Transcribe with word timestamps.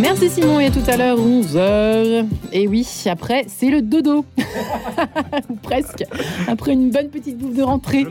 Merci 0.00 0.30
Simon, 0.30 0.60
et 0.60 0.66
à 0.66 0.70
tout 0.70 0.80
à 0.86 0.96
l'heure, 0.96 1.18
11h. 1.18 2.24
Et 2.52 2.66
oui, 2.66 2.86
après, 3.04 3.44
c'est 3.48 3.68
le 3.68 3.82
dodo. 3.82 4.24
Presque. 5.62 6.04
Après 6.48 6.72
une 6.72 6.90
bonne 6.90 7.08
petite 7.08 7.36
bouffe 7.36 7.54
de 7.54 7.62
rentrée. 7.62 8.06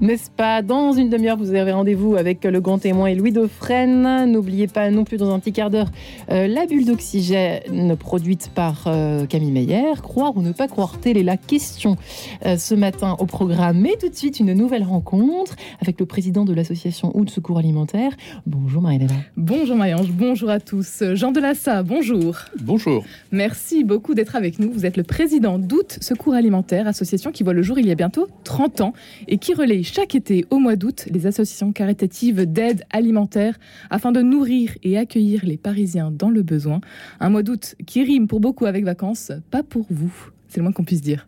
N'est-ce 0.00 0.30
pas? 0.30 0.62
Dans 0.62 0.92
une 0.92 1.10
demi-heure, 1.10 1.36
vous 1.36 1.52
avez 1.52 1.72
rendez-vous 1.72 2.14
avec 2.14 2.44
le 2.44 2.60
grand 2.60 2.78
témoin 2.78 3.08
et 3.08 3.16
Louis 3.16 3.32
Dauphren. 3.32 4.30
N'oubliez 4.30 4.68
pas 4.68 4.90
non 4.90 5.02
plus 5.02 5.16
dans 5.16 5.32
un 5.34 5.40
petit 5.40 5.52
quart 5.52 5.68
d'heure 5.70 5.88
euh, 6.30 6.46
la 6.46 6.64
bulle 6.66 6.84
d'oxygène 6.84 7.96
produite 7.96 8.50
par 8.54 8.84
euh, 8.86 9.26
Camille 9.26 9.50
Meyer. 9.50 9.94
Croire 10.02 10.36
ou 10.36 10.42
ne 10.42 10.52
pas 10.52 10.68
croire, 10.68 10.98
telle 11.00 11.16
est 11.16 11.24
la 11.24 11.36
question 11.36 11.96
euh, 12.44 12.56
ce 12.56 12.74
matin 12.74 13.16
au 13.18 13.26
programme. 13.26 13.80
Mais 13.80 13.96
tout 14.00 14.08
de 14.08 14.14
suite, 14.14 14.38
une 14.38 14.52
nouvelle 14.52 14.84
rencontre 14.84 15.56
avec 15.80 15.98
le 15.98 16.06
président 16.06 16.44
de 16.44 16.54
l'association 16.54 17.10
Ou 17.14 17.26
Secours 17.26 17.58
Alimentaire. 17.58 18.12
Bonjour 18.46 18.80
Marie-Léna. 18.80 19.14
Bonjour 19.36 19.76
Marie-Ange, 19.76 20.12
bonjour 20.12 20.50
à 20.50 20.60
tous. 20.60 21.02
Jean 21.16 21.32
Delassa, 21.32 21.82
bonjour. 21.82 22.36
Bonjour. 22.60 23.02
Merci 23.32 23.84
beaucoup 23.84 24.12
d'être 24.12 24.36
avec 24.36 24.58
nous. 24.58 24.70
Vous 24.70 24.84
êtes 24.84 24.98
le 24.98 25.02
président 25.02 25.58
d'Août 25.58 25.96
Secours 26.02 26.34
Alimentaire, 26.34 26.86
association 26.86 27.32
qui 27.32 27.42
voit 27.42 27.54
le 27.54 27.62
jour 27.62 27.78
il 27.78 27.86
y 27.86 27.90
a 27.90 27.94
bientôt 27.94 28.28
30 28.44 28.82
ans 28.82 28.92
et 29.26 29.38
qui 29.38 29.54
relaye 29.54 29.82
chaque 29.82 30.14
été 30.14 30.44
au 30.50 30.58
mois 30.58 30.76
d'août 30.76 31.08
les 31.10 31.26
associations 31.26 31.72
caritatives 31.72 32.44
d'aide 32.44 32.84
alimentaire 32.90 33.58
afin 33.88 34.12
de 34.12 34.20
nourrir 34.20 34.76
et 34.82 34.98
accueillir 34.98 35.40
les 35.46 35.56
Parisiens 35.56 36.10
dans 36.10 36.28
le 36.28 36.42
besoin. 36.42 36.82
Un 37.18 37.30
mois 37.30 37.42
d'août 37.42 37.76
qui 37.86 38.04
rime 38.04 38.26
pour 38.26 38.40
beaucoup 38.40 38.66
avec 38.66 38.84
vacances, 38.84 39.32
pas 39.50 39.62
pour 39.62 39.86
vous. 39.88 40.12
C'est 40.48 40.58
le 40.58 40.64
moins 40.64 40.72
qu'on 40.72 40.84
puisse 40.84 41.00
dire. 41.00 41.26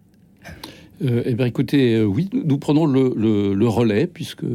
Euh, 1.02 1.22
eh 1.24 1.34
bien, 1.34 1.46
écoutez, 1.46 1.94
euh, 1.94 2.04
oui, 2.04 2.28
nous 2.32 2.58
prenons 2.58 2.86
le, 2.86 3.68
relais, 3.68 4.06
puisque 4.06 4.46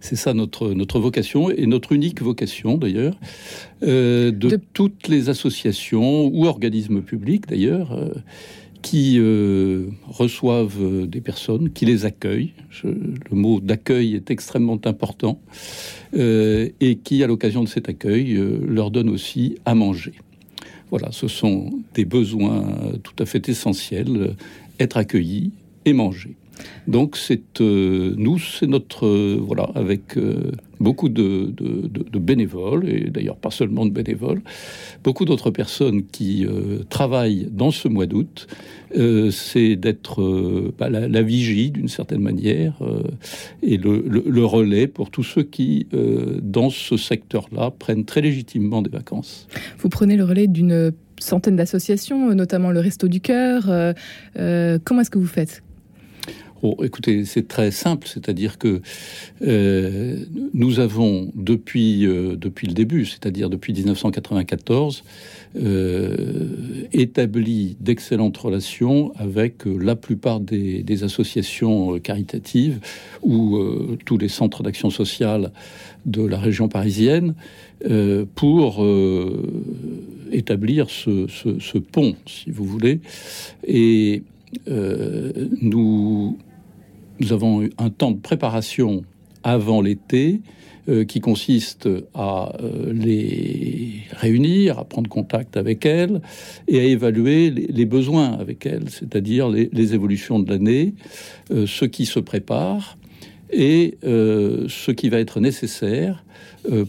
c'est 0.00 0.16
ça 0.16 0.34
notre, 0.34 0.72
notre 0.74 0.98
vocation, 0.98 1.50
et 1.50 1.66
notre 1.66 1.92
unique 1.92 2.20
vocation 2.20 2.76
d'ailleurs, 2.76 3.18
euh, 3.82 4.30
de, 4.30 4.58
toutes 4.74 5.08
les 5.08 5.28
associations 5.28 6.26
ou 6.26 6.46
organismes 6.46 7.02
publics 7.02 7.48
d'ailleurs, 7.48 8.10
qui 8.82 9.20
reçoivent 10.08 11.06
des 11.06 11.20
personnes, 11.20 11.70
qui 11.70 11.86
les 11.86 12.04
accueillent. 12.04 12.52
le 12.82 13.14
mot 13.30 13.60
d'accueil 13.60 14.16
est 14.16 14.30
extrêmement 14.30 14.80
important, 14.84 15.40
et 16.14 16.98
qui, 17.04 17.22
à 17.22 17.26
l'occasion 17.28 17.62
de 17.62 17.68
cet 17.68 17.88
accueil, 17.88 18.38
leur 18.66 18.90
donnent 18.90 19.10
aussi 19.10 19.56
à 19.64 19.74
manger. 19.74 20.14
Voilà, 20.90 21.10
ce 21.12 21.28
sont 21.28 21.70
des 21.94 22.04
besoins 22.04 22.66
tout 23.02 23.14
à 23.18 23.24
fait 23.24 23.48
essentiels 23.48 24.34
être 24.80 24.96
accueillis, 24.96 25.52
et 25.84 25.92
manger. 25.92 26.36
Donc 26.86 27.16
c'est 27.16 27.60
euh, 27.60 28.14
nous, 28.16 28.38
c'est 28.38 28.66
notre 28.66 29.06
euh, 29.06 29.38
voilà 29.40 29.70
avec 29.74 30.16
euh, 30.16 30.52
beaucoup 30.80 31.08
de, 31.08 31.52
bénévoles 32.18 32.88
et 32.88 33.10
d'ailleurs 33.10 33.36
pas 33.36 33.50
seulement 33.50 33.86
de 33.86 33.90
bénévoles, 33.90 34.42
beaucoup 35.04 35.24
d'autres 35.24 35.50
personnes 35.50 36.04
qui 36.04 36.46
travaillent 36.88 37.48
dans 37.50 37.70
ce 37.70 37.88
mois 37.88 38.06
d'août. 38.06 38.48
c'est 39.30 39.76
d'être 39.76 40.72
bah, 40.78 40.88
la, 40.90 41.22
vigie 41.22 41.70
d'une 41.70 41.88
certaine 41.88 42.20
manière 42.20 42.80
et 43.62 43.76
le, 43.76 44.04
le, 44.08 44.44
relais 44.44 44.88
pour 44.88 45.10
tous 45.10 45.22
ceux 45.22 45.42
qui 45.44 45.86
dans 46.42 46.70
ce 46.70 46.96
secteur-là 46.96 47.70
prennent 47.70 48.04
très 48.04 48.20
légitimement 48.20 48.82
des 48.82 48.90
vacances. 48.90 49.46
Vous 49.78 49.88
prenez 49.88 50.16
le 50.16 50.24
relais 50.24 50.48
d'une 50.48 50.92
centaine 51.20 51.56
d'associations, 51.56 52.34
notamment 52.34 52.70
le 52.72 52.80
Resto 52.80 53.06
du 53.06 53.20
Cœur. 53.20 53.64
comment 54.34 55.00
est-ce 55.00 55.10
que 55.10 55.18
vous 55.18 55.26
faites? 55.26 55.62
Écoutez, 56.82 57.24
c'est 57.24 57.48
très 57.48 57.70
simple, 57.70 58.06
c'est-à-dire 58.06 58.58
que 58.58 58.80
euh, 59.42 60.24
nous 60.54 60.80
avons 60.80 61.30
depuis, 61.34 62.06
euh, 62.06 62.36
depuis 62.36 62.68
le 62.68 62.72
début, 62.72 63.04
c'est-à-dire 63.04 63.50
depuis 63.50 63.72
1994, 63.72 65.02
euh, 65.54 66.86
établi 66.92 67.76
d'excellentes 67.80 68.36
relations 68.36 69.12
avec 69.16 69.64
la 69.66 69.96
plupart 69.96 70.40
des, 70.40 70.84
associations 71.02 71.98
caritatives 71.98 72.78
ou 73.22 73.58
tous 74.04 74.18
les 74.18 74.28
centres 74.28 74.62
d'action 74.62 74.90
sociale 74.90 75.50
de 76.06 76.24
la 76.24 76.38
région 76.38 76.68
parisienne 76.68 77.34
pour 78.36 78.86
établir 80.30 80.90
ce, 80.90 81.78
pont, 81.78 82.14
si 82.26 82.50
vous 82.50 82.64
voulez. 82.64 83.00
Et 83.66 84.22
nous 84.68 86.36
nous 87.22 87.32
avons 87.32 87.62
eu 87.62 87.70
un 87.78 87.88
temps 87.88 88.10
de 88.10 88.18
préparation 88.18 89.04
avant 89.44 89.80
l'été 89.80 90.40
euh, 90.88 91.04
qui 91.04 91.20
consiste 91.20 91.88
à 92.14 92.52
euh, 92.60 92.92
les 92.92 93.92
réunir, 94.10 94.80
à 94.80 94.84
prendre 94.84 95.08
contact 95.08 95.56
avec 95.56 95.86
elles 95.86 96.20
et 96.66 96.80
à 96.80 96.82
évaluer 96.82 97.50
les, 97.50 97.84
besoins 97.84 98.32
avec 98.32 98.66
elles, 98.66 98.88
c'est-à-dire 98.88 99.48
les, 99.48 99.94
évolutions 99.94 100.40
de 100.40 100.50
l'année, 100.50 100.94
euh, 101.52 101.64
ce 101.68 101.84
qui 101.84 102.06
se 102.06 102.18
prépare 102.18 102.98
et 103.52 103.98
ce 104.02 104.90
qui 104.90 105.10
va 105.10 105.20
être 105.20 105.38
nécessaire 105.38 106.24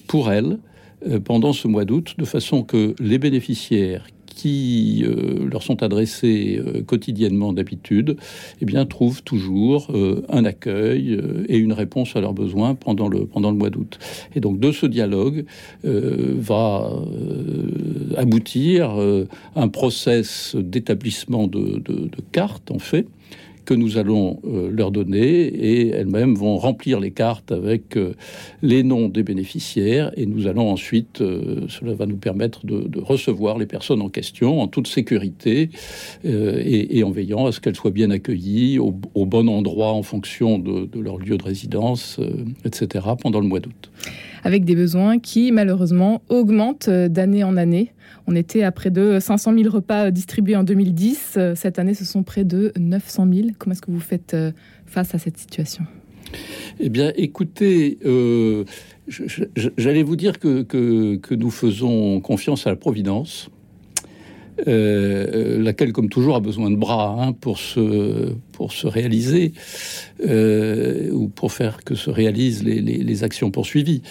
pour 0.08 0.32
elles 0.32 0.60
pendant 1.24 1.54
ce 1.54 1.68
mois 1.68 1.86
d'août, 1.86 2.16
de 2.18 2.26
façon 2.26 2.64
que 2.64 2.96
les 3.00 3.18
bénéficiaires 3.18 4.06
qui 4.44 5.04
euh, 5.06 5.48
leur 5.50 5.64
sont 5.64 5.84
adressés 5.84 6.62
euh, 6.66 6.82
quotidiennement 6.82 7.54
d'habitude, 7.54 8.18
eh 8.62 8.66
bien, 8.66 8.86
trouvent 8.86 9.24
toujours 9.24 9.88
euh, 9.92 10.26
un 10.30 10.44
accueil 10.46 11.20
et 11.48 11.58
une 11.58 11.74
réponse 11.74 12.16
à 12.16 12.22
leurs 12.22 12.34
besoins 12.34 12.76
pendant 12.76 13.08
le, 13.08 13.26
pendant 13.26 13.52
le 13.52 13.58
mois 13.58 13.70
d'août. 13.70 14.00
Et 14.36 14.40
donc, 14.40 14.60
de 14.60 14.72
ce 14.72 14.86
dialogue 14.86 15.46
va 15.84 16.92
aboutir 18.18 18.96
un 19.56 19.68
process 19.68 20.56
d'établissement 20.56 21.48
de, 21.48 21.80
de 21.80 22.10
cartes, 22.32 22.72
en 22.72 22.80
fait, 22.80 23.08
que 23.66 23.74
nous 23.74 23.98
allons 23.98 24.40
euh, 24.46 24.70
leur 24.72 24.92
donner 24.92 25.24
et 25.24 25.90
elles-mêmes 25.90 26.36
vont 26.36 26.58
remplir 26.58 27.00
les 27.00 27.12
cartes 27.12 27.52
avec 27.52 27.98
euh, 27.98 28.14
les 28.62 28.84
noms 28.84 29.10
des 29.10 29.24
bénéficiaires 29.24 30.12
et 30.18 30.26
nous 30.26 30.48
allons 30.48 30.70
ensuite, 30.70 31.22
euh, 31.22 31.66
cela 31.70 31.94
va 31.94 32.06
nous 32.06 32.18
permettre 32.18 32.66
de, 32.66 32.90
recevoir 33.02 33.58
les 33.58 33.66
personnes 33.66 34.02
en 34.02 34.10
question 34.10 34.62
en 34.62 34.68
toute 34.68 34.88
sécurité 34.88 35.70
et, 36.24 37.04
en 37.04 37.12
veillant 37.12 37.48
à 37.48 37.52
ce 37.52 37.60
qu'elles 37.60 37.76
soient 37.76 37.92
bien 37.92 38.12
accueillies 38.12 38.80
au, 38.80 38.92
bon 38.92 39.50
endroit 39.50 39.92
en 39.92 40.04
fonction 40.04 40.58
de, 40.58 40.86
de 40.86 41.00
leur 41.00 41.18
lieu 41.18 41.38
de 41.38 41.44
résidence, 41.44 42.20
etc., 42.64 43.06
pendant 43.22 43.40
le 43.40 43.48
mois 43.48 43.60
d'août. 43.60 43.92
Avec 44.44 44.66
des 44.66 44.76
besoins 44.76 45.20
qui, 45.20 45.52
malheureusement, 45.52 46.22
augmentent 46.30 46.90
d'année 46.90 47.44
en 47.44 47.58
année. 47.58 47.94
On 48.28 48.36
était 48.36 48.64
à 48.64 48.72
près 48.72 48.92
de 48.92 49.20
500 49.20 49.54
000 49.58 49.70
repas 49.70 50.12
distribués 50.12 50.56
en 50.56 50.64
2010. 50.64 51.40
Cette 51.56 51.80
année, 51.80 51.94
ce 51.94 52.06
sont 52.06 52.24
près 52.24 52.44
de 52.44 52.72
900 52.78 53.28
000. 53.34 53.48
Comment 53.58 53.74
est-ce 53.74 53.82
que 53.82 53.92
vous 53.92 54.00
faites 54.00 54.34
euh, 54.34 54.52
face 54.86 55.16
à 55.16 55.18
cette 55.18 55.38
situation? 55.38 55.86
Eh 56.80 56.90
bien, 56.90 57.12
écoutez, 57.16 58.00
euh, 58.06 58.64
j'allais 59.78 60.04
vous 60.04 60.16
dire 60.16 60.40
que, 60.40 60.64
que, 60.64 61.36
nous 61.36 61.52
faisons 61.52 62.20
confiance 62.22 62.66
à 62.66 62.72
la 62.72 62.76
Providence. 62.76 63.50
Euh, 64.68 65.62
laquelle, 65.62 65.94
comme 65.94 66.10
toujours, 66.10 66.36
a 66.36 66.40
besoin 66.40 66.70
de 66.70 66.76
bras 66.76 67.16
hein, 67.20 67.34
pour, 67.34 67.58
se, 67.58 68.34
pour 68.52 68.72
se 68.72 68.88
réaliser 68.88 69.54
euh, 70.26 71.12
ou 71.12 71.28
pour 71.28 71.52
faire 71.52 71.84
que 71.84 71.96
se 71.96 72.10
réalisent 72.10 72.64
les, 72.64 73.24
actions 73.24 73.52
poursuivies. 73.52 74.02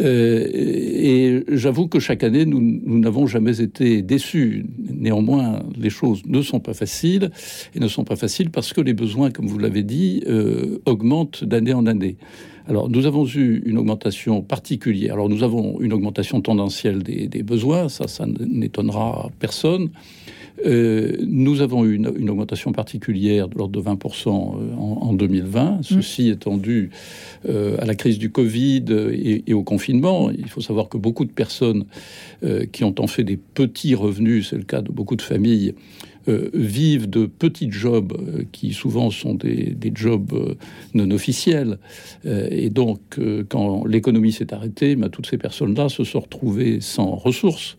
Euh, 0.00 0.46
et 0.52 1.44
j'avoue 1.48 1.88
que 1.88 1.98
chaque 1.98 2.24
année, 2.24 2.46
nous 2.46 2.98
n'avons 2.98 3.26
jamais 3.26 3.60
été 3.60 4.02
déçus. 4.02 4.66
Néanmoins, 4.78 5.62
les 5.78 5.90
choses 5.90 6.22
ne 6.26 6.42
sont 6.42 6.60
pas 6.60 6.74
faciles 6.74 7.30
et 7.74 7.80
ne 7.80 7.88
sont 7.88 8.04
pas 8.04 8.16
faciles 8.16 8.50
parce 8.50 8.72
que 8.72 8.80
les 8.80 8.94
besoins, 8.94 9.30
comme 9.30 9.46
vous 9.46 9.58
l'avez 9.58 9.82
dit, 9.82 10.24
augmentent 10.84 11.44
d'année 11.44 11.74
en 11.74 11.86
année. 11.86 12.16
Alors, 12.68 12.90
nous 12.90 13.06
avons 13.06 13.26
eu 13.26 13.62
une 13.64 13.78
augmentation 13.78 14.42
particulière. 14.42 15.14
Alors, 15.14 15.28
nous 15.28 15.44
avons 15.44 15.80
une 15.80 15.92
augmentation 15.92 16.40
tendancielle 16.40 17.02
des, 17.02 17.42
besoins, 17.42 17.88
ça, 17.88 18.08
ça 18.08 18.26
n'étonnera 18.26 19.30
personne. 19.38 19.90
Euh, 20.64 21.16
nous 21.26 21.60
avons 21.60 21.84
eu 21.84 21.94
une, 21.94 22.06
augmentation 22.06 22.72
particulière 22.72 23.48
de 23.48 23.58
l'ordre 23.58 23.80
de 23.80 23.86
20% 23.86 24.28
euh, 24.28 24.74
en, 24.76 25.12
2020. 25.12 25.70
Mmh. 25.70 25.82
Ceci 25.82 26.30
étant 26.30 26.56
dû 26.56 26.90
euh, 27.48 27.76
à 27.78 27.84
la 27.84 27.94
crise 27.94 28.18
du 28.18 28.30
Covid 28.30 28.84
et, 29.46 29.52
au 29.52 29.62
confinement. 29.62 30.30
Il 30.30 30.48
faut 30.48 30.60
savoir 30.62 30.88
que 30.88 30.96
beaucoup 30.96 31.24
de 31.24 31.32
personnes 31.32 31.84
qui 32.72 32.84
ont 32.84 32.94
en 32.98 33.06
fait 33.06 33.24
des 33.24 33.36
petits 33.36 33.94
revenus, 33.94 34.50
c'est 34.50 34.56
le 34.56 34.62
cas 34.62 34.82
de 34.82 34.90
beaucoup 34.90 35.16
de 35.16 35.22
familles, 35.22 35.74
euh, 36.28 36.50
vivent 36.54 37.08
de 37.08 37.26
petits 37.26 37.70
jobs 37.70 38.12
euh, 38.12 38.42
qui 38.50 38.72
souvent 38.72 39.10
sont 39.10 39.34
des, 39.34 39.76
jobs 39.94 40.32
euh, 40.32 40.54
non 40.94 41.10
officiels. 41.12 41.78
et 42.24 42.70
donc, 42.70 43.00
quand 43.48 43.84
l'économie 43.86 44.32
s'est 44.32 44.52
arrêtée, 44.52 44.96
ben, 44.96 45.08
toutes 45.08 45.26
ces 45.26 45.38
personnes-là 45.38 45.88
se 45.88 46.02
sont 46.02 46.20
retrouvées 46.20 46.80
sans 46.80 47.14
ressources. 47.14 47.76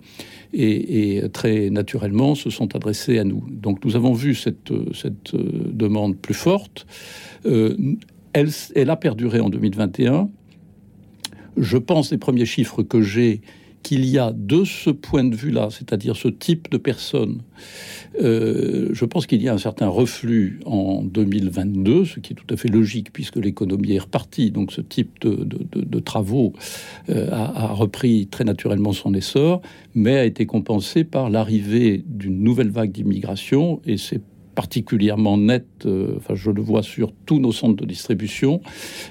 Et, 0.53 1.21
très 1.33 1.69
naturellement 1.69 2.35
se 2.35 2.49
sont 2.49 2.73
adressées 2.75 3.19
à 3.19 3.25
nous. 3.25 3.43
Donc 3.51 3.83
nous 3.83 3.95
avons 3.97 4.13
vu 4.13 4.33
cette, 4.33 4.71
demande 5.33 6.15
plus 6.17 6.33
forte. 6.33 6.85
elle, 7.45 8.49
elle, 8.75 8.89
a 8.89 8.95
perduré 8.95 9.41
en 9.41 9.49
2021. 9.49 10.29
Je 11.57 11.77
pense, 11.77 12.11
les 12.11 12.17
premiers 12.17 12.45
chiffres 12.45 12.83
que 12.83 13.01
j'ai, 13.01 13.41
qu'il 13.83 14.05
y 14.05 14.17
a 14.17 14.31
de 14.35 14.63
ce 14.63 14.89
point 14.89 15.23
de 15.23 15.35
vue-là, 15.35 15.69
c'est-à-dire 15.71 16.15
ce 16.15 16.27
type 16.27 16.69
de 16.69 16.77
personnes, 16.77 17.41
euh, 18.19 18.89
je 18.93 19.05
pense 19.05 19.27
qu'il 19.27 19.41
y 19.41 19.47
a 19.47 19.53
un 19.53 19.57
certain 19.57 19.87
reflux 19.87 20.59
en 20.65 21.03
2022, 21.03 22.05
ce 22.05 22.19
qui 22.19 22.33
est 22.33 22.35
tout 22.35 22.53
à 22.53 22.57
fait 22.57 22.67
logique 22.67 23.13
puisque 23.13 23.37
l'économie 23.37 23.93
est 23.93 23.99
repartie. 23.99 24.51
Donc 24.51 24.71
ce 24.71 24.81
type 24.81 25.19
de, 25.21 25.99
travaux 25.99 26.53
euh, 27.09 27.29
a, 27.31 27.73
repris 27.73 28.27
très 28.27 28.43
naturellement 28.43 28.93
son 28.93 29.13
essor, 29.13 29.61
mais 29.95 30.17
a 30.17 30.25
été 30.25 30.45
compensé 30.45 31.03
par 31.03 31.29
l'arrivée 31.29 32.03
d'une 32.07 32.41
nouvelle 32.43 32.69
vague 32.69 32.91
d'immigration 32.91 33.81
et 33.85 33.97
c'est 33.97 34.21
particulièrement 34.57 35.37
net, 35.37 35.67
euh, 35.85 36.15
enfin 36.17 36.33
je 36.33 36.49
le 36.49 36.63
vois 36.63 36.81
sur 36.81 37.13
tous 37.27 37.39
nos 37.39 37.51
centres 37.51 37.75
de 37.75 37.85
distribution, 37.85 38.59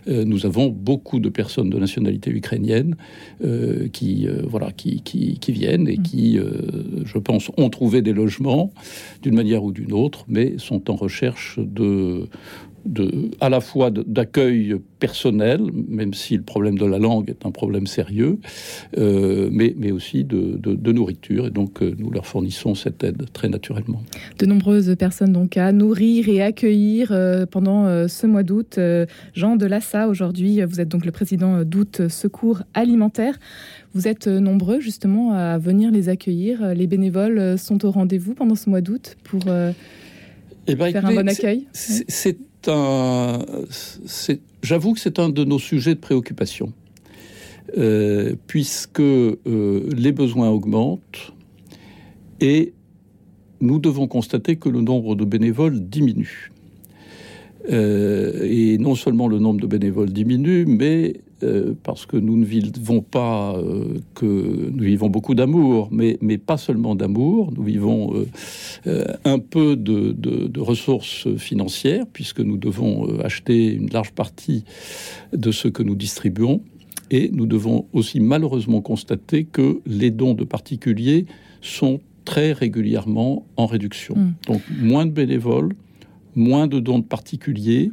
euh, 0.08 0.24
nous 0.24 0.44
avons 0.44 0.66
beaucoup 0.70 1.20
de 1.20 1.28
personnes 1.28 1.70
de 1.70 1.78
nationalité 1.78 2.32
ukrainienne 2.32 2.96
euh, 3.44 3.86
qui, 3.86 4.26
voilà, 4.42 4.72
qui, 4.72 5.02
qui, 5.02 5.38
qui, 5.38 5.52
viennent 5.52 5.86
et 5.86 5.98
qui, 5.98 6.36
je 7.04 7.18
pense, 7.18 7.52
ont 7.56 7.70
trouvé 7.70 8.02
des 8.02 8.12
logements 8.12 8.72
d'une 9.22 9.36
manière 9.36 9.62
ou 9.62 9.70
d'une 9.70 9.92
autre, 9.92 10.24
mais 10.26 10.58
sont 10.58 10.90
en 10.90 10.96
recherche 10.96 11.60
de, 11.60 12.28
de, 12.86 13.30
à 13.40 13.48
la 13.48 13.60
fois 13.60 13.90
d'accueil 13.90 14.76
personnel, 14.98 15.60
même 15.88 16.14
si 16.14 16.36
le 16.36 16.42
problème 16.42 16.78
de 16.78 16.86
la 16.86 16.98
langue 16.98 17.28
est 17.28 17.44
un 17.44 17.50
problème 17.50 17.86
sérieux, 17.86 18.38
euh, 18.96 19.48
mais, 19.52 19.74
mais, 19.76 19.92
aussi 19.92 20.24
de, 20.24 20.58
de, 20.58 20.92
nourriture. 20.92 21.46
Et 21.46 21.50
donc, 21.50 21.82
euh, 21.82 21.94
nous 21.98 22.10
leur 22.10 22.26
fournissons 22.26 22.74
cette 22.74 23.04
aide 23.04 23.26
très 23.32 23.48
naturellement. 23.48 24.02
De 24.38 24.46
nombreuses 24.46 24.94
personnes 24.98 25.32
donc 25.32 25.56
à 25.56 25.72
nourrir 25.72 26.28
et 26.28 26.42
accueillir 26.42 27.08
euh, 27.10 27.44
pendant 27.46 28.08
ce 28.08 28.26
mois 28.26 28.42
d'août. 28.42 28.78
Jean 29.34 29.56
de 29.56 29.66
Lassa, 29.66 30.08
aujourd'hui, 30.08 30.62
vous 30.62 30.80
êtes 30.80 30.88
donc 30.88 31.04
le 31.04 31.12
président 31.12 31.62
d'août 31.64 32.08
Secours 32.08 32.62
Alimentaire. 32.74 33.38
Vous 33.94 34.08
êtes 34.08 34.26
nombreux 34.26 34.80
justement 34.80 35.32
à 35.32 35.58
venir 35.58 35.90
les 35.90 36.08
accueillir. 36.08 36.74
Les 36.74 36.86
bénévoles 36.86 37.58
sont 37.58 37.84
au 37.84 37.90
rendez-vous 37.90 38.34
pendant 38.34 38.54
ce 38.54 38.70
mois 38.70 38.80
d'août 38.80 39.16
pour 39.24 39.42
eh 40.66 40.74
ben, 40.74 40.92
faire 40.92 41.06
un 41.06 41.14
bon 41.14 41.28
accueil. 41.28 41.66
C'est 41.72 42.38
j'avoue 44.62 44.94
que 44.94 45.00
c'est 45.00 45.18
un 45.18 45.28
de 45.28 45.44
nos 45.44 45.58
sujets 45.58 45.94
de 45.94 46.00
préoccupation, 46.00 46.72
euh, 47.76 48.34
puisque 48.46 49.00
euh, 49.00 49.88
les 49.96 50.12
besoins 50.12 50.48
augmentent 50.48 51.32
et 52.40 52.72
nous 53.60 53.78
devons 53.78 54.06
constater 54.06 54.56
que 54.56 54.68
le 54.68 54.80
nombre 54.80 55.14
de 55.14 55.24
bénévoles 55.24 55.80
diminue. 55.80 56.52
Euh, 57.70 58.46
et 58.48 58.78
non 58.78 58.94
seulement 58.94 59.28
le 59.28 59.38
nombre 59.38 59.60
de 59.60 59.66
bénévoles 59.66 60.12
diminue, 60.12 60.64
mais 60.66 61.14
euh, 61.42 61.74
parce 61.82 62.06
que 62.06 62.16
nous 62.16 62.36
ne 62.36 62.44
vivons 62.44 63.02
pas 63.02 63.56
euh, 63.56 63.98
que 64.14 64.70
nous 64.72 64.84
vivons 64.84 65.10
beaucoup 65.10 65.34
d'amour, 65.34 65.88
mais, 65.90 66.16
mais 66.20 66.38
pas 66.38 66.56
seulement 66.56 66.94
d'amour. 66.94 67.52
Nous 67.56 67.62
vivons 67.62 68.14
un 69.24 69.38
peu 69.38 69.76
de, 69.76 70.12
de, 70.12 70.60
ressources 70.60 71.28
financières, 71.36 72.06
puisque 72.12 72.40
nous 72.40 72.56
devons 72.56 73.18
acheter 73.20 73.72
une 73.72 73.90
large 73.90 74.12
partie 74.12 74.64
de 75.32 75.50
ce 75.50 75.68
que 75.68 75.82
nous 75.82 75.94
distribuons. 75.94 76.62
Et 77.10 77.30
nous 77.32 77.46
devons 77.46 77.86
aussi 77.92 78.18
malheureusement 78.18 78.80
constater 78.80 79.44
que 79.44 79.80
les 79.86 80.10
dons 80.10 80.34
de 80.34 80.44
particuliers 80.44 81.26
sont 81.60 82.00
très 82.24 82.52
régulièrement 82.52 83.46
en 83.56 83.66
réduction. 83.66 84.14
Hmm. 84.16 84.32
Donc 84.48 84.62
moins 84.80 85.06
de 85.06 85.12
bénévoles, 85.12 85.72
moins 86.36 86.66
de 86.68 86.78
dons 86.78 87.00
de 87.00 87.04
particuliers, 87.04 87.90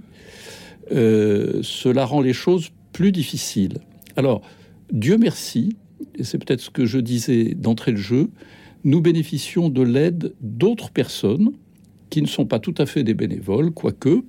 euh, 0.92 1.60
cela 1.64 2.06
rend 2.06 2.22
les 2.22 2.34
choses 2.34 2.70
plus 2.92 3.12
difficiles. 3.12 3.80
Alors, 4.16 4.42
Dieu 4.92 5.18
merci, 5.18 5.76
et 6.16 6.24
c'est 6.24 6.38
peut-être 6.38 6.62
ce 6.62 6.70
que 6.70 6.86
je 6.86 7.00
disais 7.00 7.56
d'entrée 7.56 7.94
de 7.94 7.98
jeu, 7.98 8.30
nous 8.84 9.02
bénéficions 9.02 9.70
de 9.70 9.82
l'aide 9.82 10.34
d'autres 10.42 10.92
personnes 10.92 11.54
qui 12.10 12.22
ne 12.22 12.28
sont 12.28 12.46
pas 12.46 12.60
tout 12.60 12.76
à 12.78 12.86
fait 12.86 13.04
des 13.04 13.16
bénévoles, 13.16 13.72
quoique, 13.72 14.24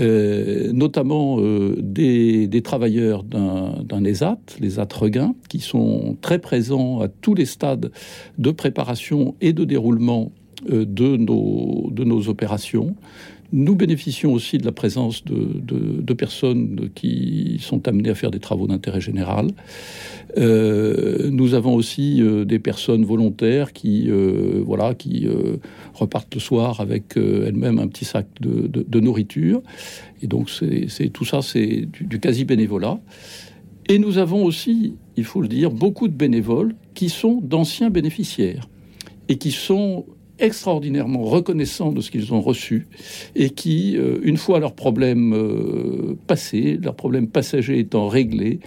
euh, 0.00 0.72
notamment 0.72 1.40
euh, 1.40 1.76
des, 1.80 2.48
travailleurs 2.62 3.22
d'un 3.22 4.04
ESAT, 4.04 4.38
les 4.60 4.74
ESAT 4.74 4.88
Regain, 4.92 5.34
qui 5.48 5.60
sont 5.60 6.16
très 6.20 6.38
présents 6.38 7.00
à 7.00 7.08
tous 7.08 7.34
les 7.34 7.46
stades 7.46 7.90
de 8.38 8.50
préparation 8.50 9.34
et 9.40 9.52
de 9.52 9.64
déroulement 9.64 10.32
de, 10.68 11.16
nos, 11.16 11.90
de 11.90 12.04
nos 12.04 12.28
opérations. 12.28 12.94
Nous 13.52 13.74
bénéficions 13.74 14.32
aussi 14.32 14.58
de 14.58 14.64
la 14.64 14.70
présence 14.70 15.24
de, 15.24 16.12
personnes 16.14 16.90
qui 16.94 17.58
sont 17.60 17.88
amenées 17.88 18.10
à 18.10 18.14
faire 18.14 18.30
des 18.30 18.38
travaux 18.38 18.68
d'intérêt 18.68 19.00
général. 19.00 19.48
Euh, 20.38 21.30
nous 21.30 21.54
avons 21.54 21.74
aussi 21.74 22.22
euh, 22.22 22.44
des 22.44 22.60
personnes 22.60 23.04
volontaires 23.04 23.72
qui, 23.72 24.08
voilà, 24.64 24.94
qui 24.94 25.26
repartent 25.94 26.34
le 26.34 26.40
soir 26.40 26.80
avec 26.80 27.16
elles-mêmes 27.16 27.78
un 27.78 27.88
petit 27.88 28.04
sac 28.04 28.26
de, 28.40 29.00
nourriture. 29.00 29.62
Et 30.22 30.28
donc, 30.28 30.48
c'est 30.50 31.08
tout 31.08 31.24
ça, 31.24 31.42
c'est 31.42 31.88
du 32.00 32.20
quasi-bénévolat. 32.20 33.00
Et 33.90 33.98
nous 33.98 34.18
avons 34.18 34.44
aussi, 34.44 34.94
il 35.16 35.24
faut 35.24 35.40
le 35.40 35.48
dire, 35.48 35.72
beaucoup 35.72 36.06
de 36.06 36.12
bénévoles 36.12 36.76
qui 36.94 37.08
sont 37.08 37.40
d'anciens 37.42 37.90
bénéficiaires 37.90 38.68
et 39.28 39.36
qui 39.36 39.50
sont 39.50 40.06
extraordinairement 40.40 41.22
reconnaissants 41.22 41.92
de 41.92 42.00
ce 42.00 42.10
qu'ils 42.10 42.32
ont 42.34 42.40
reçu 42.40 42.86
et 43.36 43.50
qui, 43.50 43.96
euh, 43.96 44.18
une 44.22 44.36
fois 44.36 44.58
leurs 44.58 44.74
problèmes 44.74 45.34
euh, 45.34 46.16
passés, 46.26 46.78
leurs 46.82 46.96
problèmes 46.96 47.28
passagers 47.28 47.78
étant 47.78 48.08
réglés, 48.08 48.60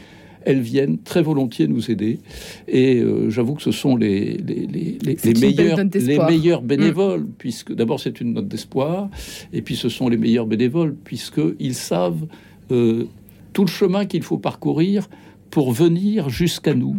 elles 0.45 0.59
viennent 0.59 0.97
très 0.97 1.21
volontiers 1.21 1.67
nous 1.67 1.89
aider. 1.89 2.19
Et 2.67 2.99
euh, 2.99 3.29
j'avoue 3.29 3.55
que 3.55 3.61
ce 3.61 3.71
sont 3.71 3.95
les, 3.95 4.37
les, 4.37 4.67
les, 4.67 4.97
les 5.23 5.33
meilleurs, 5.39 5.77
les 5.77 6.17
meilleurs 6.17 6.61
mm. 6.61 6.67
bénévoles, 6.67 7.27
puisque 7.37 7.73
d'abord 7.73 7.99
c'est 7.99 8.19
une 8.21 8.33
note 8.33 8.47
d'espoir, 8.47 9.09
et 9.53 9.61
puis 9.61 9.75
ce 9.75 9.89
sont 9.89 10.09
les 10.09 10.17
meilleurs 10.17 10.47
bénévoles, 10.47 10.95
puisqu'ils 10.95 11.75
savent 11.75 12.25
tout 12.69 13.65
le 13.65 13.69
chemin 13.69 14.05
qu'il 14.05 14.23
faut 14.23 14.39
parcourir 14.39 15.07
pour 15.51 15.71
venir 15.71 16.29
jusqu'à 16.29 16.73
nous. 16.73 16.97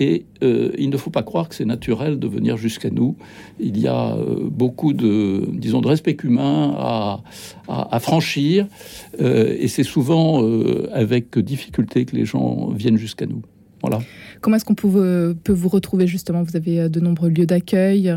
Et 0.00 0.26
euh, 0.42 0.72
il 0.76 0.90
ne 0.90 0.96
faut 0.96 1.10
pas 1.10 1.22
croire 1.22 1.48
que 1.48 1.54
c'est 1.54 1.64
naturel 1.64 2.18
de 2.18 2.26
venir 2.26 2.56
jusqu'à 2.56 2.90
nous. 2.90 3.16
Il 3.60 3.78
y 3.78 3.86
a 3.86 4.16
euh, 4.16 4.48
beaucoup 4.50 4.92
de, 4.92 5.48
disons, 5.52 5.80
de 5.80 5.88
respect 5.88 6.16
humain 6.24 6.74
à, 6.76 7.22
à, 7.68 8.00
franchir, 8.00 8.66
euh, 9.20 9.56
et 9.58 9.68
c'est 9.68 9.84
souvent 9.84 10.44
avec 10.92 11.38
difficulté 11.38 12.04
que 12.04 12.16
les 12.16 12.24
gens 12.24 12.70
viennent 12.70 12.96
jusqu'à 12.96 13.26
nous. 13.26 13.42
Voilà. 13.82 14.00
Comment 14.40 14.56
est-ce 14.56 14.64
qu'on 14.64 14.74
peut, 14.74 15.36
peut, 15.44 15.52
vous 15.52 15.68
retrouver 15.68 16.06
justement? 16.06 16.42
Vous 16.42 16.56
avez 16.56 16.88
de 16.88 17.00
nombreux 17.00 17.28
lieux 17.28 17.46
d'accueil, 17.46 18.14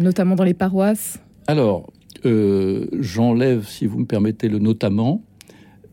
notamment 0.00 0.34
dans 0.34 0.44
les 0.44 0.54
paroisses. 0.54 1.20
Alors, 1.46 1.92
j'enlève, 2.24 3.66
si 3.66 3.86
vous 3.86 4.00
me 4.00 4.06
permettez, 4.06 4.48
le 4.48 4.58
notamment. 4.58 5.22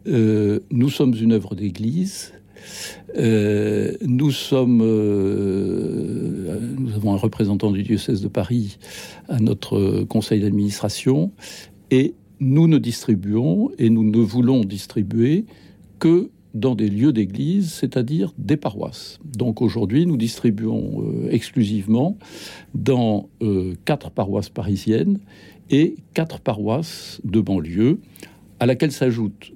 nous 0.05 0.89
sommes 0.89 1.15
une 1.19 1.33
œuvre 1.33 1.55
d'Église 1.55 2.33
euh, 3.17 3.93
nous 4.01 4.31
sommes, 4.31 4.81
euh, 4.81 6.59
nous 6.77 6.93
avons 6.95 7.13
un 7.13 7.17
représentant 7.17 7.71
du 7.71 7.83
diocèse 7.83 8.21
de 8.21 8.27
Paris 8.27 8.77
à 9.27 9.39
notre 9.39 10.03
conseil 10.03 10.41
d'administration 10.41 11.31
et 11.89 12.13
nous 12.39 12.67
ne 12.67 12.77
distribuons 12.77 13.71
et 13.77 13.89
nous 13.89 14.03
ne 14.03 14.19
voulons 14.19 14.61
distribuer 14.61 15.45
que 15.99 16.29
dans 16.53 16.75
des 16.75 16.89
lieux 16.89 17.13
d'église, 17.13 17.71
c'est-à-dire 17.71 18.33
des 18.37 18.57
paroisses. 18.57 19.19
Donc 19.23 19.61
aujourd'hui, 19.61 20.05
nous 20.05 20.17
distribuons 20.17 21.01
euh, 21.01 21.29
exclusivement 21.31 22.17
dans 22.75 23.29
quatre 23.85 24.11
paroisses 24.11 24.49
parisiennes 24.49 25.19
et 25.71 25.95
quatre 26.13 26.39
paroisses 26.39 27.21
de 27.23 27.39
banlieue, 27.39 27.99
à 28.59 28.67
laquelle 28.67 28.91
s'ajoute, 28.91 29.51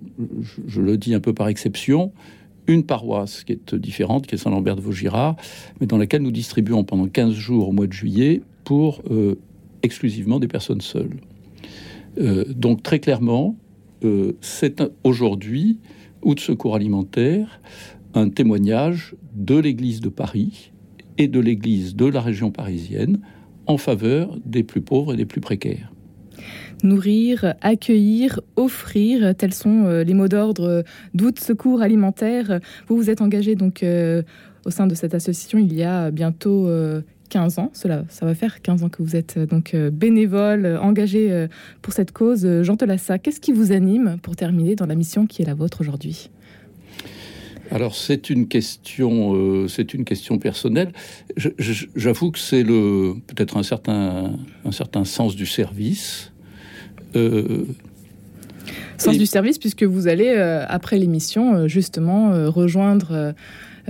je, 0.65 0.81
le 0.81 0.97
dis 0.97 1.13
un 1.13 1.19
peu 1.19 1.33
par 1.33 1.47
exception, 1.47 2.11
une 2.67 2.83
paroisse 2.83 3.43
qui 3.43 3.53
est 3.53 3.75
différente, 3.75 4.27
qui 4.27 4.35
est 4.35 4.37
Saint-Lambert 4.37 4.75
de 4.75 4.81
Vaugirard, 4.81 5.35
mais 5.79 5.87
dans 5.87 5.97
laquelle 5.97 6.21
nous 6.21 6.31
distribuons 6.31 6.83
pendant 6.83 7.07
15 7.07 7.33
jours 7.33 7.69
au 7.69 7.71
mois 7.71 7.87
de 7.87 7.93
juillet 7.93 8.41
pour 8.63 9.01
euh, 9.11 9.35
exclusivement 9.83 10.39
des 10.39 10.47
personnes 10.47 10.81
seules. 10.81 11.19
Euh, 12.17 12.45
donc 12.53 12.83
très 12.83 12.99
clairement, 12.99 13.55
euh, 14.03 14.33
c'est 14.41 14.81
aujourd'hui, 15.03 15.79
ou 16.23 16.35
de 16.35 16.39
secours 16.39 16.75
alimentaire, 16.75 17.61
un 18.13 18.29
témoignage 18.29 19.15
de 19.35 19.55
l'Église 19.55 19.99
de 19.99 20.09
Paris 20.09 20.71
et 21.17 21.27
de 21.27 21.39
l'Église 21.39 21.95
de 21.95 22.05
la 22.05 22.21
région 22.21 22.51
parisienne 22.51 23.19
en 23.67 23.77
faveur 23.77 24.37
des 24.45 24.63
plus 24.63 24.81
pauvres 24.81 25.13
et 25.13 25.17
des 25.17 25.25
plus 25.25 25.41
précaires 25.41 25.94
nourrir, 26.85 27.55
accueillir, 27.61 28.39
offrir. 28.55 29.35
Tels 29.35 29.53
sont 29.53 29.85
euh, 29.85 30.03
les 30.03 30.13
mots 30.13 30.27
d'ordre 30.27 30.83
d'août 31.13 31.39
secours 31.39 31.81
alimentaire. 31.81 32.59
Vous 32.87 32.95
vous 32.95 33.09
êtes 33.09 33.21
engagé 33.21 33.55
donc 33.55 33.83
euh, 33.83 34.23
au 34.65 34.71
sein 34.71 34.87
de 34.87 34.95
cette 34.95 35.13
association 35.13 35.59
il 35.59 35.73
y 35.73 35.83
a 35.83 36.11
bientôt 36.11 36.69
15 37.29 37.57
euh, 37.57 37.61
ans. 37.61 37.71
Cela, 37.73 38.05
ça 38.09 38.25
va 38.25 38.35
faire 38.35 38.61
15 38.61 38.83
ans 38.83 38.89
que 38.89 39.03
vous 39.03 39.15
êtes 39.15 39.37
donc 39.37 39.75
bénévole, 39.75 40.79
engagé 40.81 41.47
pour 41.81 41.93
cette 41.93 42.11
cause. 42.11 42.47
Jean 42.61 42.77
Telassa, 42.77 43.19
qu'est-ce 43.19 43.39
qui 43.39 43.51
vous 43.51 43.71
anime 43.71 44.17
pour 44.21 44.35
terminer 44.35 44.75
dans 44.75 44.85
la 44.85 44.95
mission 44.95 45.27
qui 45.27 45.41
est 45.41 45.45
la 45.45 45.55
vôtre 45.55 45.81
aujourd'hui? 45.81 46.29
Alors 47.71 47.95
c'est 47.95 48.29
une 48.29 48.47
question, 48.47 49.35
euh, 49.35 49.67
c'est 49.67 49.93
une 49.93 50.05
question 50.05 50.37
personnelle. 50.37 50.91
J'avoue 51.95 52.31
que 52.31 52.39
c'est 52.39 52.63
le 52.63 53.15
peut-être 53.27 53.57
un 53.57 53.63
certain 53.63 54.33
un 54.65 54.71
certain 54.71 55.03
sens 55.03 55.35
du 55.35 55.45
service. 55.45 56.31
Euh, 57.15 57.65
sens 58.97 59.17
du 59.17 59.25
service 59.25 59.57
puisque 59.57 59.83
vous 59.83 60.07
allez 60.07 60.29
après 60.67 60.97
l'émission 60.97 61.67
justement 61.67 62.49
rejoindre 62.49 63.33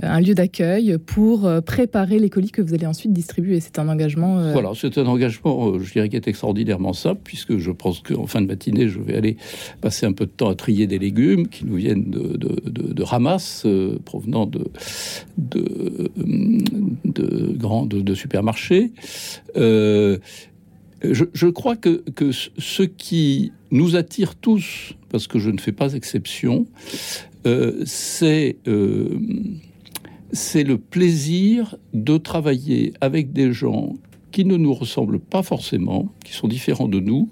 euh, 0.02 0.08
un 0.08 0.20
lieu 0.20 0.34
d'accueil 0.34 0.98
pour 0.98 1.46
euh, 1.46 1.60
préparer 1.60 2.18
les 2.18 2.28
colis 2.28 2.50
que 2.50 2.60
vous 2.60 2.74
allez 2.74 2.86
ensuite 2.86 3.12
distribuer. 3.12 3.60
C'est 3.60 3.78
un 3.78 3.88
engagement. 3.88 4.38
Euh, 4.38 4.52
voilà, 4.52 4.72
c'est 4.74 4.98
un 4.98 5.06
engagement, 5.06 5.78
je 5.78 5.92
dirais, 5.92 6.08
qui 6.08 6.16
est 6.16 6.28
extraordinairement 6.28 6.92
simple, 6.92 7.20
puisque 7.24 7.56
je 7.56 7.70
pense 7.70 8.00
qu'en 8.00 8.26
fin 8.26 8.42
de 8.42 8.46
matinée, 8.46 8.88
je 8.88 9.00
vais 9.00 9.16
aller 9.16 9.36
passer 9.80 10.04
un 10.06 10.12
peu 10.12 10.26
de 10.26 10.30
temps 10.30 10.50
à 10.50 10.54
trier 10.54 10.86
des 10.86 10.98
légumes 10.98 11.48
qui 11.48 11.64
nous 11.64 11.76
viennent 11.76 12.10
de, 12.10 12.36
de, 12.36 12.92
de, 12.92 13.02
ramasses 13.02 13.66
provenant 14.04 14.46
de 14.46 14.64
grands 17.56 17.86
de, 17.86 18.14
supermarchés. 18.14 18.92
Je, 21.02 21.46
crois 21.46 21.76
que, 21.76 22.02
ce 22.30 22.82
qui 22.82 23.52
nous 23.70 23.96
attire 23.96 24.34
tous, 24.34 24.94
parce 25.10 25.26
que 25.26 25.38
je 25.38 25.50
ne 25.50 25.58
fais 25.58 25.72
pas 25.72 25.94
exception, 25.94 26.66
c'est 27.84 28.56
c'est 30.32 30.64
le 30.64 30.78
plaisir 30.78 31.76
de 31.94 32.16
travailler 32.18 32.92
avec 33.00 33.32
des 33.32 33.52
gens 33.52 33.94
qui 34.32 34.44
ne 34.44 34.56
nous 34.56 34.74
ressemblent 34.74 35.18
pas 35.18 35.42
forcément, 35.42 36.12
qui 36.24 36.32
sont 36.34 36.48
différents 36.48 36.88
de 36.88 37.00
nous, 37.00 37.30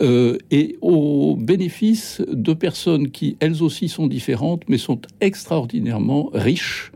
euh, 0.00 0.38
et 0.50 0.76
au 0.80 1.36
bénéfice 1.36 2.22
de 2.26 2.54
personnes 2.54 3.10
qui, 3.10 3.36
elles 3.40 3.62
aussi, 3.62 3.88
sont 3.88 4.06
différentes, 4.06 4.62
mais 4.68 4.78
sont 4.78 5.00
extraordinairement 5.20 6.30
riches 6.32 6.92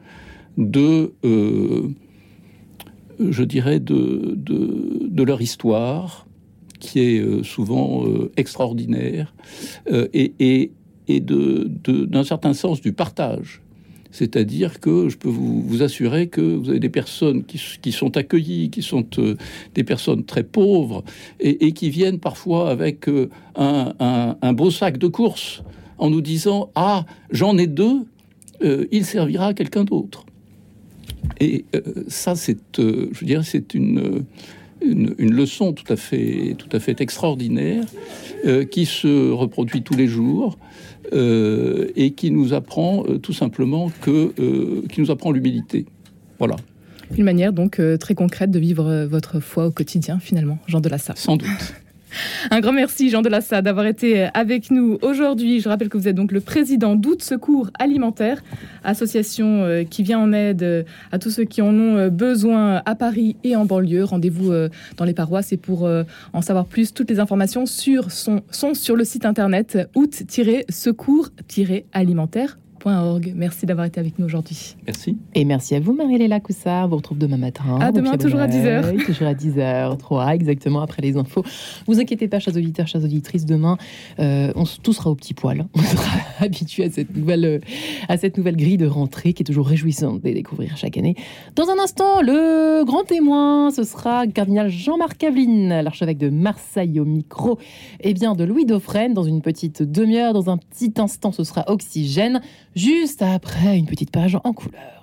de, 0.56 1.12
euh, 1.24 1.90
je 3.18 3.42
dirais, 3.44 3.80
de, 3.80 4.34
de, 4.36 5.22
leur 5.22 5.40
histoire, 5.40 6.26
qui 6.78 7.00
est 7.00 7.18
euh, 7.18 7.42
souvent 7.42 8.04
extraordinaire, 8.36 9.34
et, 9.90 10.34
et, 10.38 10.72
et 11.08 11.20
d'un 11.20 12.24
certain 12.24 12.54
sens 12.54 12.80
du 12.80 12.92
partage. 12.92 13.62
C'est-à-dire 14.16 14.80
que 14.80 15.10
je 15.10 15.18
peux 15.18 15.28
vous, 15.28 15.82
assurer 15.82 16.28
que 16.28 16.40
vous 16.40 16.70
avez 16.70 16.80
des 16.80 16.88
personnes 16.88 17.44
qui, 17.44 17.92
sont 17.92 18.16
accueillies, 18.16 18.70
qui 18.70 18.80
sont 18.80 19.06
euh, 19.18 19.36
des 19.74 19.84
personnes 19.84 20.24
très 20.24 20.42
pauvres 20.42 21.04
et, 21.38 21.72
qui 21.72 21.90
viennent 21.90 22.18
parfois 22.18 22.70
avec 22.70 23.08
euh, 23.10 23.28
un, 23.56 24.52
beau 24.54 24.70
sac 24.70 24.96
de 24.96 25.06
courses 25.06 25.62
en 25.98 26.08
nous 26.08 26.22
disant 26.22 26.70
Ah, 26.74 27.04
j'en 27.30 27.58
ai 27.58 27.66
deux, 27.66 28.06
euh, 28.62 28.86
il 28.90 29.04
servira 29.04 29.48
à 29.48 29.54
quelqu'un 29.54 29.84
d'autre. 29.84 30.24
Et 31.40 31.64
ça, 32.08 32.34
c'est, 32.34 32.58
je 32.78 33.24
dirais, 33.24 33.44
c'est 33.44 33.74
une, 33.74 34.24
une, 34.80 35.32
leçon 35.32 35.72
tout 35.72 35.90
à 35.92 35.96
fait, 35.96 36.54
tout 36.58 36.68
à 36.72 36.80
fait 36.80 37.00
extraordinaire 37.00 37.84
qui 38.70 38.86
se 38.86 39.30
reproduit 39.30 39.82
tous 39.82 39.96
les 39.96 40.06
jours 40.06 40.56
euh, 41.12 41.86
et 41.94 42.12
qui 42.12 42.32
nous 42.32 42.52
apprend 42.52 43.04
euh, 43.06 43.18
tout 43.18 43.32
simplement 43.32 43.92
que, 44.00 44.32
euh, 44.40 44.82
qui 44.90 45.00
nous 45.00 45.10
apprend 45.12 45.30
l'humilité. 45.30 45.86
Voilà. 46.38 46.56
Une 47.16 47.24
manière 47.24 47.52
donc 47.52 47.80
très 48.00 48.16
concrète 48.16 48.50
de 48.50 48.58
vivre 48.58 49.04
votre 49.04 49.38
foi 49.38 49.66
au 49.66 49.70
quotidien 49.70 50.18
finalement, 50.18 50.58
Jean 50.66 50.80
de 50.80 50.88
Lassa. 50.88 51.14
Sans 51.14 51.36
doute. 51.36 51.74
Un 52.50 52.60
grand 52.60 52.72
merci, 52.72 53.10
Jean 53.10 53.22
Delassa, 53.22 53.62
d'avoir 53.62 53.86
été 53.86 54.28
avec 54.34 54.70
nous 54.70 54.98
aujourd'hui. 55.02 55.60
Je 55.60 55.68
rappelle 55.68 55.88
que 55.88 55.98
vous 55.98 56.08
êtes 56.08 56.14
donc 56.14 56.32
le 56.32 56.40
président 56.40 56.94
d'Août 56.94 57.22
Secours 57.22 57.70
Alimentaire, 57.78 58.42
association 58.84 59.62
euh, 59.62 59.84
qui 59.84 60.02
vient 60.02 60.18
en 60.18 60.32
aide 60.32 60.62
euh, 60.62 60.82
à 61.12 61.18
tous 61.18 61.30
ceux 61.30 61.44
qui 61.44 61.62
en 61.62 61.74
ont 61.74 61.96
euh, 61.96 62.10
besoin 62.10 62.82
à 62.84 62.94
Paris 62.94 63.36
et 63.44 63.56
en 63.56 63.64
banlieue. 63.64 64.04
Rendez-vous 64.04 64.52
dans 64.96 65.04
les 65.04 65.14
paroisses 65.14 65.52
et 65.52 65.56
pour 65.56 65.88
en 66.32 66.42
savoir 66.42 66.66
plus, 66.66 66.92
toutes 66.92 67.10
les 67.10 67.20
informations 67.20 67.64
sont 67.66 68.74
sur 68.74 68.96
le 68.96 69.04
site 69.04 69.24
internet 69.24 69.78
Merci 72.86 73.66
d'avoir 73.66 73.86
été 73.86 73.98
avec 73.98 74.18
nous 74.18 74.26
aujourd'hui. 74.26 74.76
Merci. 74.86 75.16
Et 75.34 75.44
merci 75.44 75.74
à 75.74 75.80
vous, 75.80 75.92
Marie-Léla 75.92 76.38
Coussard. 76.38 76.84
On 76.84 76.88
vous 76.88 76.96
retrouve 76.96 77.18
demain 77.18 77.36
matin. 77.36 77.78
À 77.80 77.90
demain, 77.90 78.16
toujours 78.16 78.38
à 78.38 78.46
10h. 78.46 79.04
Toujours 79.06 79.26
à 79.26 79.34
10h, 79.34 79.96
3 79.96 80.34
exactement 80.34 80.80
après 80.80 81.02
les 81.02 81.16
infos. 81.16 81.42
Vous 81.86 81.98
inquiétez 81.98 82.28
pas, 82.28 82.38
chers 82.38 82.56
auditeurs, 82.56 82.86
chers 82.86 83.02
auditrices, 83.02 83.44
demain, 83.44 83.76
euh, 84.20 84.52
on, 84.54 84.64
tout 84.82 84.92
sera 84.92 85.10
au 85.10 85.14
petit 85.14 85.34
poil. 85.34 85.66
On 85.74 85.80
sera 85.80 86.10
habitué 86.40 86.84
à 86.84 86.90
cette, 86.90 87.16
nouvelle, 87.16 87.44
euh, 87.44 87.58
à 88.08 88.16
cette 88.16 88.36
nouvelle 88.36 88.56
grille 88.56 88.76
de 88.76 88.86
rentrée 88.86 89.32
qui 89.32 89.42
est 89.42 89.46
toujours 89.46 89.66
réjouissante 89.66 90.22
de 90.22 90.30
découvrir 90.30 90.76
chaque 90.76 90.96
année. 90.96 91.16
Dans 91.54 91.68
un 91.68 91.78
instant, 91.78 92.22
le 92.22 92.84
grand 92.84 93.04
témoin, 93.04 93.70
ce 93.70 93.82
sera 93.84 94.26
cardinal 94.26 94.70
Jean-Marc 94.70 95.22
Aveline, 95.24 95.80
l'archevêque 95.80 96.18
de 96.18 96.30
Marseille 96.30 97.00
au 97.00 97.04
micro, 97.04 97.58
et 98.00 98.14
bien 98.14 98.34
de 98.34 98.44
Louis 98.44 98.64
Dauphren 98.64 99.12
dans 99.12 99.24
une 99.24 99.42
petite 99.42 99.82
demi-heure. 99.82 100.32
Dans 100.32 100.50
un 100.50 100.58
petit 100.58 100.92
instant, 100.98 101.32
ce 101.32 101.44
sera 101.44 101.64
Oxygène 101.68 102.40
juste 102.76 103.22
après 103.22 103.76
une 103.76 103.86
petite 103.86 104.12
page 104.12 104.38
en 104.44 104.52
couleur. 104.52 104.95